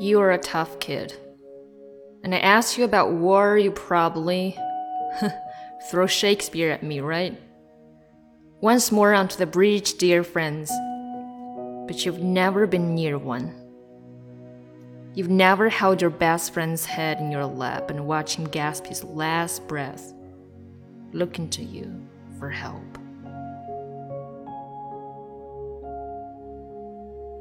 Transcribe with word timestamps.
You 0.00 0.20
are 0.20 0.30
a 0.30 0.38
tough 0.38 0.78
kid. 0.78 1.12
And 2.22 2.32
I 2.32 2.38
asked 2.38 2.78
you 2.78 2.84
about 2.84 3.10
war, 3.10 3.58
you 3.58 3.72
probably 3.72 4.56
throw 5.90 6.06
Shakespeare 6.06 6.70
at 6.70 6.84
me, 6.84 7.00
right? 7.00 7.36
Once 8.60 8.92
more 8.92 9.12
onto 9.12 9.36
the 9.36 9.46
bridge, 9.46 9.94
dear 9.94 10.22
friends. 10.22 10.70
But 11.88 12.04
you've 12.04 12.20
never 12.20 12.68
been 12.68 12.94
near 12.94 13.18
one. 13.18 13.52
You've 15.14 15.30
never 15.30 15.68
held 15.68 16.00
your 16.00 16.10
best 16.10 16.54
friend's 16.54 16.84
head 16.84 17.18
in 17.18 17.32
your 17.32 17.46
lap 17.46 17.90
and 17.90 18.06
watched 18.06 18.36
him 18.36 18.48
gasp 18.48 18.86
his 18.86 19.02
last 19.02 19.66
breath, 19.66 20.14
looking 21.12 21.50
to 21.50 21.64
you 21.64 22.06
for 22.38 22.50
help. 22.50 22.98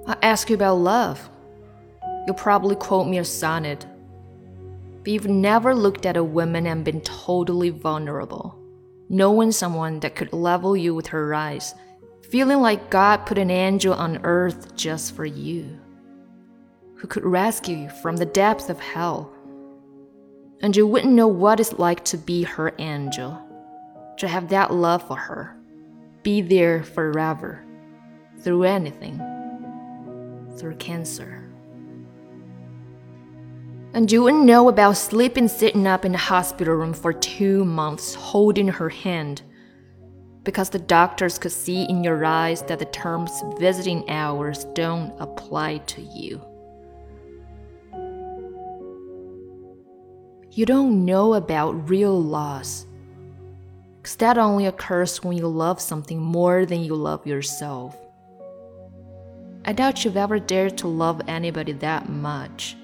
I 0.08 0.18
ask 0.24 0.50
you 0.50 0.55
about 0.55 0.78
love. 0.78 1.30
You'll 2.27 2.36
probably 2.36 2.76
quote 2.76 3.08
me 3.08 3.20
a 3.20 3.26
sonnet. 3.26 3.86
But 5.02 5.13
you've 5.13 5.30
never 5.30 5.73
looked 5.73 6.05
at 6.05 6.17
a 6.17 6.23
woman 6.23 6.67
and 6.67 6.84
been 6.84 7.00
totally 7.00 7.70
vulnerable, 7.70 8.59
knowing 9.08 9.53
someone 9.53 10.02
that 10.02 10.16
could 10.16 10.34
level 10.34 10.76
you 10.76 10.94
with 10.94 11.08
her 11.08 11.34
eyes, 11.34 11.73
feeling 12.30 12.59
like 12.59 12.90
God 12.90 13.26
put 13.26 13.38
an 13.38 13.50
angel 13.50 13.94
on 13.94 14.20
earth 14.26 14.76
just 14.76 15.16
for 15.16 15.26
you, 15.26 15.80
who 16.95 17.08
could 17.08 17.23
rescue 17.23 17.77
you 17.77 17.90
from 17.90 18.17
the 18.17 18.26
depths 18.26 18.70
of 18.70 18.81
hell. 18.81 19.31
And 20.62 20.75
you 20.75 20.86
wouldn't 20.86 21.14
know 21.14 21.28
what 21.28 21.62
it's 21.62 21.72
like 21.73 22.03
to 22.05 22.17
be 22.17 22.44
her 22.44 22.73
angel, 22.78 23.41
to 24.17 24.28
have 24.28 24.50
that 24.50 24.73
love 24.73 25.08
for 25.08 25.16
her, 25.16 25.55
be 26.23 26.41
there 26.41 26.84
forever, 26.84 27.64
through 28.41 28.64
anything. 28.64 29.22
Through 30.58 30.75
cancer. 30.75 31.47
And 33.98 34.12
you 34.12 34.22
wouldn't 34.22 34.45
know 34.45 34.70
about 34.70 34.95
sleeping 34.95 35.48
sitting 35.48 35.88
up 35.88 36.06
in 36.06 36.12
the 36.12 36.20
hospital 36.20 36.76
room 36.76 36.94
for 36.94 37.12
two 37.12 37.66
months 37.66 38.14
holding 38.14 38.67
her 38.67 38.90
hand 38.90 39.42
because 40.44 40.70
the 40.70 40.78
doctors 40.78 41.40
could 41.40 41.52
see 41.52 41.81
in 41.86 42.03
your 42.03 42.23
eyes 42.23 42.62
that 42.68 42.78
the 42.78 42.86
terms 42.86 43.31
visiting 43.58 44.08
hours 44.08 44.66
don't 44.75 45.20
apply 45.20 45.80
to 45.80 46.02
you. 46.03 46.40
You 50.52 50.68
don't 50.68 51.03
know 51.03 51.34
about 51.34 51.90
real 51.90 52.22
loss. 52.22 52.86
Because 54.00 54.18
that 54.18 54.38
only 54.38 54.68
occurs 54.68 55.23
when 55.23 55.36
you 55.36 55.48
love 55.48 55.81
something 55.81 56.22
more 56.22 56.68
than 56.68 56.84
you 56.84 56.94
love 56.94 57.25
yourself. 57.25 57.98
I 59.66 59.73
doubt 59.73 60.06
you've 60.06 60.18
ever 60.18 60.38
dared 60.38 60.78
to 60.78 60.88
love 60.88 61.20
anybody 61.28 61.72
that 61.72 62.09
much. 62.09 62.78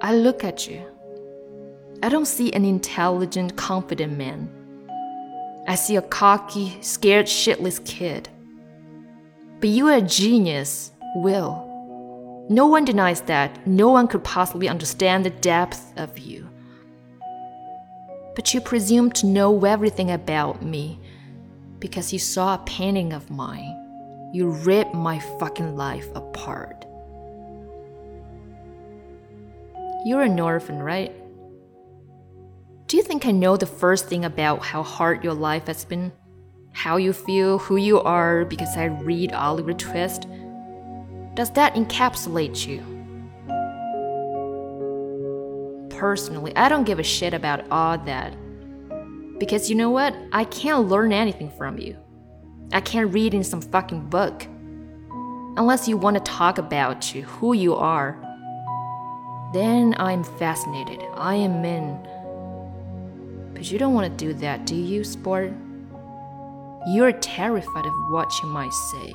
I 0.00 0.14
look 0.14 0.44
at 0.44 0.68
you. 0.68 0.80
I 2.04 2.08
don't 2.08 2.26
see 2.26 2.52
an 2.52 2.64
intelligent, 2.64 3.56
confident 3.56 4.16
man. 4.16 4.48
I 5.66 5.74
see 5.74 5.96
a 5.96 6.02
cocky, 6.02 6.78
scared, 6.80 7.26
shitless 7.26 7.84
kid. 7.84 8.28
But 9.58 9.70
you 9.70 9.88
are 9.88 9.96
a 9.96 10.02
genius, 10.02 10.92
Will. 11.16 12.46
No 12.48 12.66
one 12.66 12.84
denies 12.84 13.22
that. 13.22 13.66
No 13.66 13.90
one 13.90 14.06
could 14.06 14.22
possibly 14.22 14.68
understand 14.68 15.24
the 15.24 15.30
depth 15.30 15.92
of 15.96 16.16
you. 16.16 16.48
But 18.36 18.54
you 18.54 18.60
presume 18.60 19.10
to 19.12 19.26
know 19.26 19.64
everything 19.64 20.12
about 20.12 20.62
me 20.62 21.00
because 21.80 22.12
you 22.12 22.20
saw 22.20 22.54
a 22.54 22.64
painting 22.66 23.12
of 23.12 23.30
mine. 23.30 23.74
You 24.32 24.50
rip 24.50 24.94
my 24.94 25.18
fucking 25.40 25.76
life 25.76 26.06
apart. 26.14 26.86
You're 30.04 30.22
an 30.22 30.38
orphan, 30.38 30.80
right? 30.80 31.12
Do 32.86 32.96
you 32.96 33.02
think 33.02 33.26
I 33.26 33.32
know 33.32 33.56
the 33.56 33.66
first 33.66 34.06
thing 34.06 34.24
about 34.24 34.64
how 34.64 34.82
hard 34.82 35.24
your 35.24 35.34
life 35.34 35.66
has 35.66 35.84
been? 35.84 36.12
How 36.72 36.96
you 36.96 37.12
feel, 37.12 37.58
who 37.58 37.76
you 37.76 38.00
are, 38.00 38.44
because 38.44 38.76
I 38.76 38.84
read 38.84 39.32
Oliver 39.32 39.72
Twist? 39.72 40.26
Does 41.34 41.50
that 41.50 41.74
encapsulate 41.74 42.66
you? 42.66 42.78
Personally, 45.90 46.54
I 46.56 46.68
don't 46.68 46.84
give 46.84 47.00
a 47.00 47.02
shit 47.02 47.34
about 47.34 47.68
all 47.70 47.98
that. 47.98 48.36
Because 49.38 49.68
you 49.68 49.74
know 49.74 49.90
what? 49.90 50.14
I 50.32 50.44
can't 50.44 50.88
learn 50.88 51.12
anything 51.12 51.50
from 51.50 51.76
you. 51.78 51.96
I 52.72 52.80
can't 52.80 53.12
read 53.12 53.34
in 53.34 53.42
some 53.42 53.60
fucking 53.60 54.08
book. 54.08 54.46
Unless 55.56 55.88
you 55.88 55.96
want 55.96 56.16
to 56.16 56.22
talk 56.22 56.58
about 56.58 57.14
you, 57.14 57.22
who 57.22 57.52
you 57.52 57.74
are. 57.74 58.16
Then 59.52 59.94
I'm 59.98 60.24
fascinated. 60.24 61.00
I 61.14 61.34
am 61.34 61.64
in. 61.64 61.98
But 63.54 63.70
you 63.70 63.78
don't 63.78 63.94
want 63.94 64.10
to 64.10 64.24
do 64.26 64.34
that, 64.34 64.66
do 64.66 64.76
you, 64.76 65.04
sport? 65.04 65.52
You're 66.88 67.12
terrified 67.12 67.86
of 67.86 67.92
what 68.10 68.30
you 68.42 68.48
might 68.48 68.72
say. 68.72 69.12